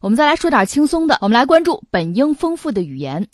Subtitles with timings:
[0.00, 3.28] 我们再来说点轻松的，我们来关注本应丰富的语言。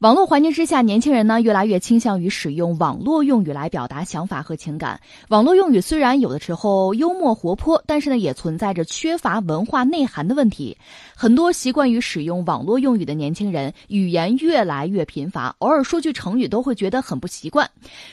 [0.00, 5.00] 网络环境之下，年轻人呢越来越倾向于使用网络用语来表达想法和情感。
[5.28, 10.76] 网络用语虽然有的时候幽默活泼，但是呢也存在着缺乏文化内涵的问题。
[11.16, 17.68] 很多习惯于使用网络用语的年轻人，语言越来越贫乏，偶尔说句成语都会觉得很不习惯。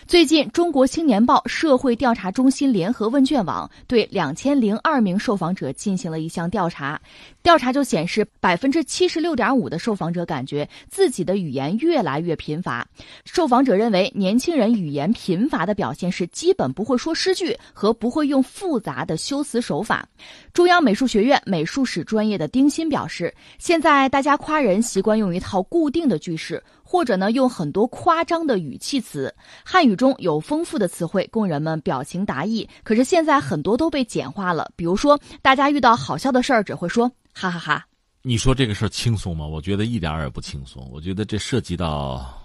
[0.07, 6.99] 最近，中国青年报社会调查中心联合问卷网对两千零二名受访者进行了一项调查，
[7.43, 11.74] 调查就显示，百分之七十六点五的受访者感觉自己的语言。
[11.77, 12.87] 越来越贫乏，
[13.25, 20.07] 受访者认为年轻人语言贫乏的表现是基本不会说诗句和不会用复杂的修辞手法。
[20.53, 29.33] 中央美术学院美术史专业的丁鑫表示，现在大家夸人习惯用一套固定的句式，或者呢用很多夸张的语气词。
[29.63, 34.71] 汉语中有丰富的词汇供人们表情达意，可是现在很多都被简化了。
[34.75, 37.85] 比如说，大家遇到好笑的事儿只会说哈哈哈。
[38.27, 39.45] 你说这个事儿轻松吗？
[39.45, 40.89] 我觉得一点儿也不轻松。
[40.91, 42.35] 我觉得这涉及到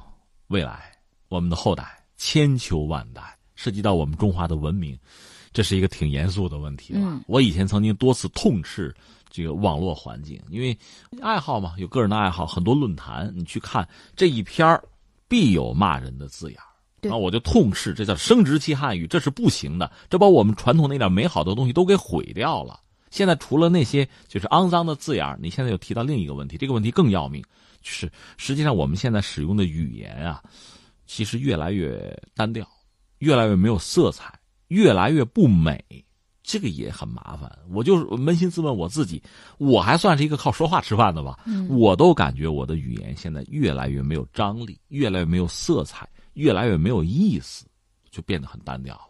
[0.49, 0.93] 未来，
[1.31, 4.95] 我们的后代千秋万代，涉及到我们中华的文明，
[5.55, 8.95] 这是一个挺严肃的问题嗯，我以前曾经多次痛斥
[9.31, 10.79] 这个网络环境，因为
[11.23, 14.85] 爱好嘛，有个人的爱好，很多论坛你去看这一篇儿，
[15.29, 16.61] 必有骂人的字眼
[17.01, 22.79] 对啊，我就痛斥这叫生殖器汉语，这是不行的，这把我们传统那点美好的东西都给毁掉了。
[23.11, 27.43] 现在除了那些就是肮脏的字眼你现在又提到另一个问题，这个问题更要命，
[27.83, 30.43] 就是实际上我们现在使用的语言啊，
[31.07, 32.67] 其实越来越单调，
[33.19, 34.33] 越来越没有色彩，
[34.69, 35.85] 越来越不美，
[36.43, 37.51] 这个也很麻烦。
[37.73, 39.23] 我就是扪心自问我自己，
[39.59, 47.67] 我还算是一个靠说话吃饭的吧，我都感觉我的语言现在越来越没有张力，越来越没有色彩，越来越没有意思，
[48.11, 49.10] 就变得很单调了。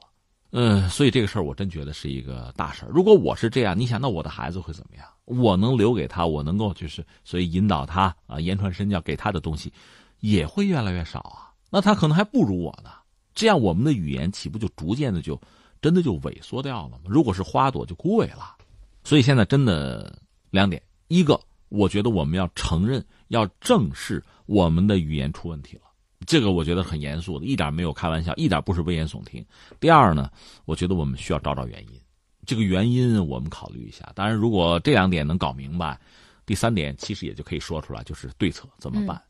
[0.52, 2.90] 嗯，所以这个事儿我真觉得是一个大事儿。
[2.92, 5.06] 如果我是这样，你想，那我的孩子会怎么样？
[5.24, 9.72] 我能留给他，我能够就是所以引导他啊，言传身教，给他的东西
[10.18, 11.54] 也会越来越少啊。
[11.70, 12.90] 那他可能还不如我呢。
[13.32, 15.40] 这样我们的语言岂不就逐渐的就
[15.80, 17.04] 真的就萎缩掉了吗？
[17.06, 18.56] 如果是花朵就枯萎了。
[19.04, 20.18] 所以现在真的
[20.50, 25.82] 两点：一个，我觉得我们要承认，要正视我们的语言出问题了。
[26.26, 29.44] 这个我觉得很严肃的，一点没有开玩笑，一点不是危言耸听。
[29.80, 30.30] 第二呢，
[30.66, 32.00] 我觉得我们需要找找原因，
[32.44, 34.10] 这个原因我们考虑一下。
[34.14, 35.98] 当然，如果这两点能搞明白，
[36.44, 39.20] 第三点其实也就可以说出来，就是对策怎么办。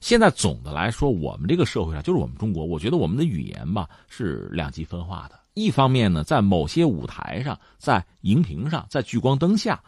[0.00, 5.38] 现在总的来说，我们这个社会上，就是我们中国，我觉得我们的语言吧是两极分化的。
[5.54, 9.82] 一方面呢，在某些舞台上，在荧屏上，在聚光灯下。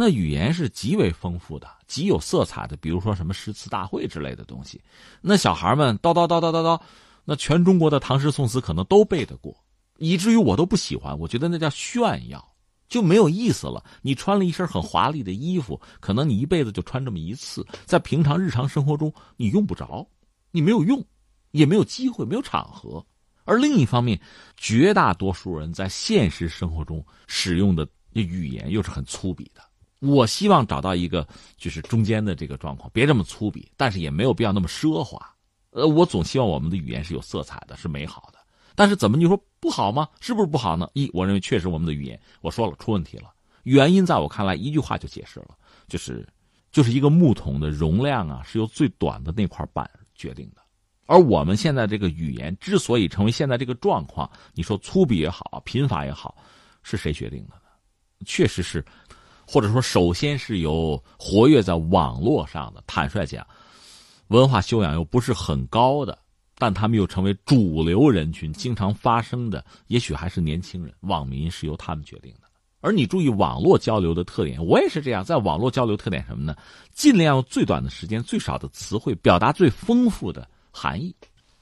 [0.00, 4.80] 那语言是极为丰富的，极有色彩的，比如说什么诗词大会之类的东西。
[5.20, 6.80] 那小孩们叨叨叨叨叨叨，
[7.24, 9.52] 那全中国的唐诗宋词可能都背得过，
[9.96, 11.18] 以至于我都不喜欢。
[11.18, 12.54] 我觉得那叫炫耀，
[12.88, 13.84] 就没有意思了。
[14.00, 20.08] 你穿了一身很华丽的衣服，可能你一辈子就穿这么一次，在平常日常生活中你用不着，
[20.52, 21.04] 你没有用，
[21.50, 23.04] 也没有机会，没有场合。
[23.44, 24.20] 而另一方面，
[24.56, 29.67] 绝大多数人在现实生活中使用的语言又是很粗鄙的。
[30.00, 31.26] 我希望找到一个
[31.56, 35.18] 就是中间的这个状况，别这么粗鄙，但是也没有必要那么奢华。
[35.70, 38.38] 呃，我总希望我们的语言是有色彩的，是美好的。
[38.74, 40.08] 但是怎么你说不好吗？
[40.20, 40.88] 是不是不好呢？
[40.94, 43.32] 一，我认为确实我们的语言，我说了出问题了。
[43.64, 45.48] 原因在我看来一句话就解释了，
[45.88, 46.26] 就是
[46.70, 50.62] 就是一个木桶的容量啊，是由最短的那块板决定的。
[51.06, 56.36] 而我们现在这个语言之所以成为现在这个状况，你说粗鄙也好，贫乏也好，
[56.82, 57.62] 是谁决定的呢？
[58.24, 58.84] 确实是。
[59.50, 63.46] 或者说，首先是由活跃在网络上的，坦率讲，
[64.26, 66.18] 文化修养又不是很高的，
[66.58, 72.40] 但他们又成为主流人群，经常发生的，也许还是年轻人、网民是由他们决定的。
[72.82, 76.54] 而你注意网络交流的特点，我也是这样，在网络交流特点什么呢？
[76.92, 81.16] 尽量用最短的时间、最少的词汇，表达最丰富的含义。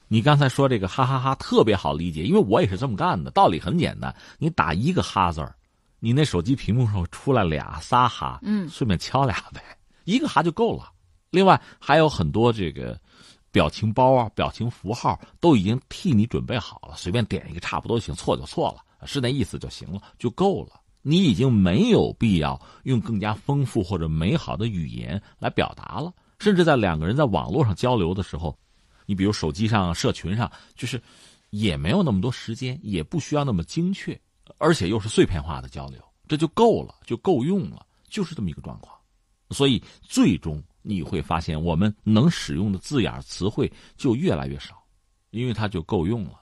[0.08, 3.30] 你刚才说这个哈哈哈，特别好理解，因为我也是这么干的。
[3.30, 5.54] 道理很简单，你打一个哈字儿。
[6.06, 9.60] 你那手机屏幕上出来俩仨哈，嗯，顺便敲俩呗，
[10.04, 10.92] 一个哈就够了。
[11.30, 12.96] 另外还有很多这个
[13.50, 20.80] 表情包啊、表情符号都已经替你准备好了，随便点一个差不多行，错就错了，是那意思就行了，就够了。
[21.02, 26.12] 你已经没有必要用更加丰富或者美好的语言来表达了。
[26.38, 28.56] 甚至在两个人在网络上交流的时候，
[29.06, 31.02] 你比如手机上、社群上，就是
[31.50, 34.16] 也没有那么多时间，也不需要那么精确。
[34.58, 38.96] 而且又是碎片化的交流，这就够了，就够用了，就是这么一个状况。
[39.50, 44.82] 所以最终你会发现，我们能使用的字眼词汇就越来越少，
[45.30, 46.40] 因为它就够用了。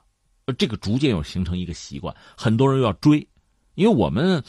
[0.58, 3.26] 这个逐渐又形成一个习惯，很多人又要追，
[3.74, 4.42] 因为我们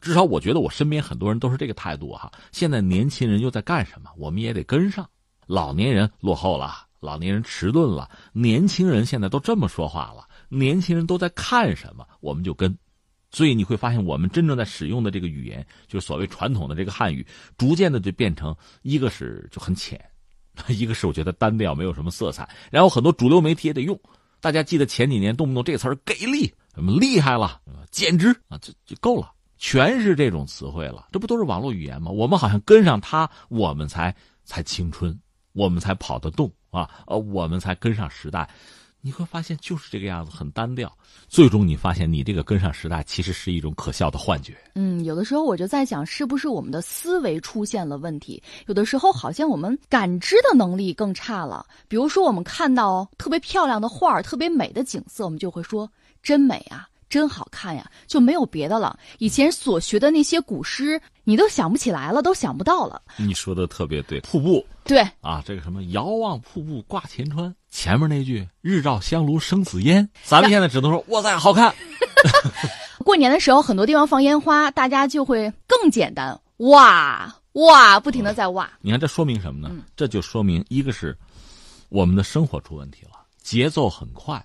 [0.00, 2.32] 至少我觉得我身边很多人都是这个态度哈。
[2.52, 4.10] 现在年轻人又在干什么？
[4.16, 5.08] 我们也得跟上。
[5.46, 10.26] 老年人落后了，老年人迟钝了，年轻人现在都这么说话了。
[10.48, 12.76] 年轻人都在看什么，我们就跟。
[13.34, 17.26] 所以你会发现，我们真正在使用的这个语言，就是所谓传统的这个汉语，
[17.58, 20.02] 逐渐的就变成一个是就很浅，
[20.68, 22.48] 一个是我觉得单调，没有什么色彩。
[22.70, 23.98] 然后很多主流媒体也得用。
[24.40, 27.60] 大家记得前几年动不动这词儿给力，什么厉害了，
[27.90, 29.32] 简直啊，就就够了。
[29.56, 32.10] 全是这种词汇了，这不都是网络语言吗？
[32.10, 34.14] 我们好像跟上它，我们才
[34.44, 35.18] 才青春，
[35.54, 36.90] 我们才跑得动啊！
[37.06, 38.48] 呃，我们才跟上时代。
[39.06, 40.90] 你会发现就是这个样子，很单调。
[41.28, 44.56] 最终你发现，你这个跟上时代其实是一种可笑的幻觉。
[44.74, 48.42] 嗯，有的时候我就在想，是不是我们的思维出现了问题？
[48.66, 51.66] 有的时候好像我们感知的能力更差了。
[51.86, 55.86] 比如说，我们看到特别漂亮的画儿、特别美的景色，我们就会说
[56.22, 56.88] 真美啊。
[57.14, 58.98] 真好看呀，就没有别的了。
[59.18, 63.00] 以前所学的那些古诗，你都想不起来了，都想不到了。
[63.18, 71.72] 你说的特别对，瀑布，对啊，这个什么遥望瀑布挂前川，前面那句日照香炉生紫烟， 咱们现在只能说哇塞，好看。
[73.04, 78.68] 过年的时候，很多地方放烟花，大家就会更简单，哇哇，不停的在哇。
[78.80, 79.72] 你看这说明什么呢？
[79.94, 81.16] 这就说明一个是
[81.90, 83.10] 我们的生活出问题了，
[83.40, 84.44] 节奏很快。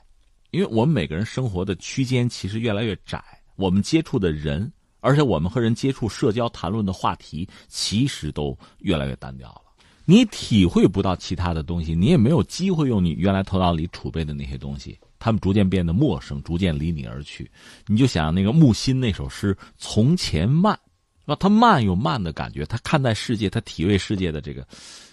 [0.51, 3.23] 因为我们每个人生活的区间其实越来越窄，
[3.55, 9.61] 我们接触的人，而且我们和人接触、社交、谈论的话题，其实都越来越单调了。
[10.05, 17.47] 你体会不到其他的东西，你也没有机会用你原来头脑里储备的那些东西，他们逐渐变得陌生，逐渐离你而去。
[17.85, 20.73] 你就想那个木心那首诗《从前慢》，
[21.29, 21.35] 那？
[21.35, 24.65] 他慢有慢的感觉，他看待世界，他体味世界的这个。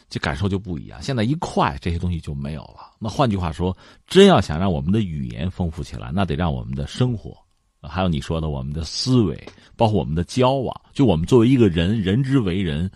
[0.09, 1.03] 这感受就不一样。
[1.03, 2.93] 现在一快，这些东西就没有了。
[3.01, 3.77] 那换句话说，
[4.07, 7.37] 真要想让我们的语言丰富起来，那得让我们的生活，
[7.83, 9.37] 还有你说的我们的思维，
[9.77, 12.89] 包括我们的交往，就我们作为一个人，人之为人，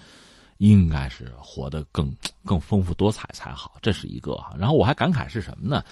[0.59, 2.15] 应该是活得更
[2.45, 3.77] 更丰富多彩才好。
[3.83, 4.41] 这是一个。
[4.57, 5.83] 然后我还感慨是什么呢？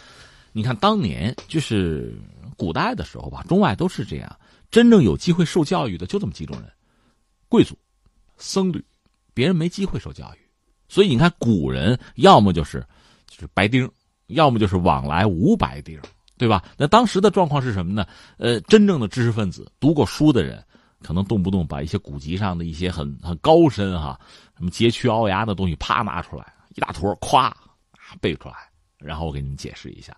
[0.52, 2.16] 你看当年就是
[2.56, 4.38] 古代的时候吧，中外都是这样，
[4.70, 6.70] 真正有机会受教育的就这么几种人：
[7.48, 7.76] 贵族、
[8.36, 8.84] 僧侣，
[9.34, 10.38] 别人没机会受教育。
[10.88, 12.84] 所以你看，古人要么就是
[13.26, 13.90] 就是白丁，
[14.28, 16.00] 要么就是往来无白丁，
[16.36, 16.64] 对吧？
[16.76, 18.06] 那当时的状况是什么呢？
[18.38, 20.64] 呃，真正的知识分子，读过书的人，
[21.02, 24.18] 可能动不动把一些古籍上的一些很很高深哈，
[24.56, 27.52] 什么佶屈凹牙的东西，啪拿出来一大坨，咵
[28.20, 28.54] 背出来，
[28.98, 30.16] 然后我给你们解释一下，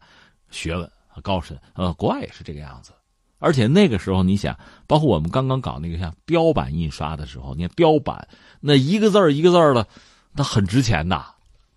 [0.50, 1.60] 学问和高深。
[1.74, 2.92] 呃，国外也是这个样子，
[3.40, 4.56] 而且那个时候你想，
[4.86, 8.28] 包括我们刚刚搞那个像雕版印刷的时候，你看雕版
[8.60, 9.84] 那一个字儿一个字儿的。
[10.32, 11.20] 那很值钱的！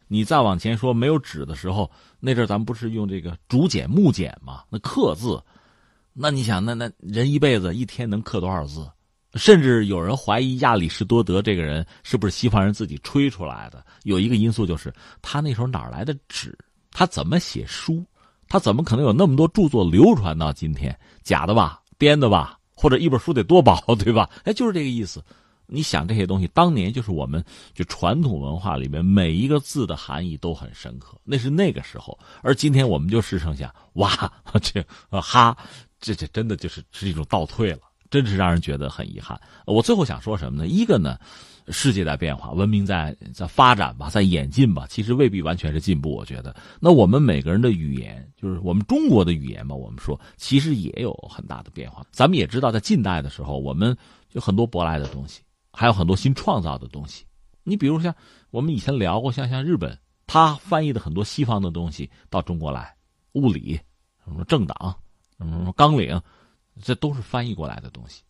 [0.07, 1.89] 你再往前说，没有纸的时候，
[2.19, 4.61] 那阵咱们不是用这个竹简、木简吗？
[4.69, 5.41] 那刻字，
[6.13, 8.87] 那你想，那那人一辈子一天能刻多少字？
[9.33, 13.83] 甚至有人怀疑亚里士多德这个人是不是西方人自己吹出来的？
[14.03, 16.55] 有一个因素就是，他那时候哪来的纸？
[16.91, 18.05] 他怎么写书？
[18.53, 20.95] 他怎么可能有那么多著作流传到今天？
[21.23, 21.81] 假的吧？
[21.97, 22.59] 编的吧？
[22.75, 24.29] 或者一本书得多薄， 对吧？
[24.43, 25.23] 哎，就是这个意思。
[25.65, 32.15] 你想这些东西，当年就是我们就传统文化里面每一个字的含义都很深刻，那是那个时候。
[32.43, 34.85] 而今天我们就只剩下哇，这
[35.19, 35.57] 哈，
[35.99, 37.79] 这这真的就是是一种倒退了，
[38.13, 39.41] 真是让人觉得很遗憾。
[39.65, 40.67] 我最后想说什么呢？
[40.67, 41.17] 一个呢，
[41.69, 46.13] 世界在变化，文明在在发展吧，在演进吧，其实未必完全是进步。
[46.13, 52.05] 我觉得，那我们每个人的语言，就是我们中国的语言吧，我们说其实也有很大的变化。
[52.11, 53.97] 咱们也知道，在近代的时候，我们
[54.33, 55.41] 有很多舶来的东西。
[55.75, 57.25] 还有很多新创造的东西，
[57.63, 58.13] 你比如像
[58.51, 62.95] 我们以前聊过，像像日本，他翻译的很多西方的东西到中国来，
[63.31, 63.79] 物理，
[64.23, 64.95] 什么政党，
[65.35, 66.21] 什么纲领，
[66.81, 68.21] 这都是翻译过来的东西。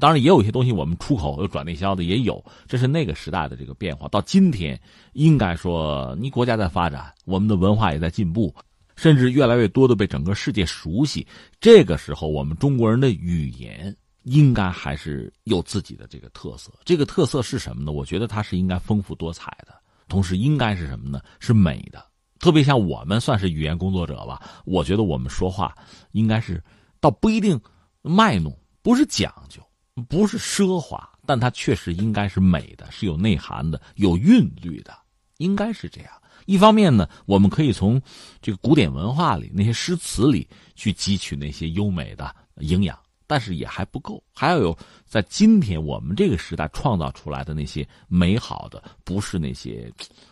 [0.00, 4.08] 当然，也有一些东西我们出口又转内销的也有，这是那个时代的这个变化。
[4.08, 4.80] 到今天，
[5.12, 8.54] 应该说，你国家在发展，我们的文化也在进步，
[8.96, 11.26] 甚至越来越多的被整个世界熟悉。
[11.60, 13.94] 这个时候，我们中国人的语言。
[14.24, 17.90] 应该还是有自己的这个特色，这个特色是什么呢？
[17.90, 19.74] 我觉得它是应该丰富多彩的，
[20.06, 21.20] 同时应该是什么呢？
[21.40, 22.06] 是美的。
[22.38, 25.74] 特别像我们算是语言工作者吧，我觉得我们说话
[26.12, 26.62] 应该是，
[27.00, 27.60] 倒不一定
[28.02, 29.62] 卖弄，不是讲究，
[30.08, 34.92] 不是奢华，但它确实应该是美的，是有内涵的，有韵律的，
[35.38, 36.12] 应该是这样。
[36.46, 38.00] 一方面呢，我们可以从
[38.40, 42.98] 这个古典文化里那些诗词里去汲取那些优美的营养。
[43.24, 49.90] 但是也还不够，还要有在今天我们这个时代创造出来的那些美好的，不是那些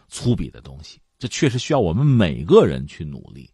[0.09, 1.01] 粗鄙的东西。
[1.19, 3.49] 这确实需要我们每个人去努力。